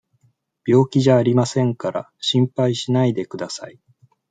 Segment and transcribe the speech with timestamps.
[0.65, 3.79] 病気じゃありませんから、心配しないでください。